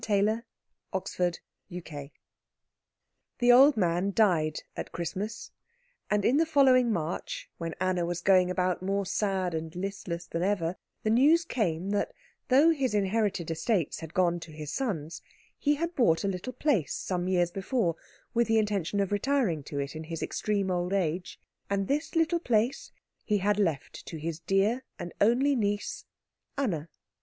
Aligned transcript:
CHAPTER 0.03 0.43
III 0.97 2.11
The 3.37 3.51
old 3.51 3.77
man 3.77 4.09
died 4.13 4.63
at 4.75 4.91
Christmas, 4.91 5.51
and 6.09 6.25
in 6.25 6.37
the 6.37 6.45
following 6.47 6.91
March, 6.91 7.47
when 7.59 7.75
Anna 7.79 8.03
was 8.03 8.19
going 8.21 8.49
about 8.49 8.81
more 8.81 9.05
sad 9.05 9.53
and 9.53 9.75
listless 9.75 10.25
than 10.25 10.41
ever, 10.41 10.77
the 11.03 11.11
news 11.11 11.45
came 11.45 11.91
that, 11.91 12.13
though 12.47 12.71
his 12.71 12.95
inherited 12.95 13.51
estates 13.51 13.99
had 13.99 14.15
gone 14.15 14.39
to 14.39 14.51
his 14.51 14.73
sons, 14.73 15.21
he 15.59 15.75
had 15.75 15.93
bought 15.93 16.23
a 16.23 16.27
little 16.27 16.53
place 16.53 16.95
some 16.95 17.27
years 17.27 17.51
before 17.51 17.95
with 18.33 18.47
the 18.47 18.57
intention 18.57 18.99
of 19.01 19.11
retiring 19.11 19.61
to 19.65 19.77
it 19.77 19.95
in 19.95 20.05
his 20.05 20.23
extreme 20.23 20.71
old 20.71 20.93
age, 20.93 21.39
and 21.69 21.87
this 21.87 22.15
little 22.15 22.39
place 22.39 22.91
he 23.23 23.37
had 23.37 23.59
left 23.59 24.03
to 24.07 24.17
his 24.17 24.39
dear 24.39 24.81
and 24.97 25.13
only 25.21 25.55
niece 25.55 26.05
Anna. 26.57 26.89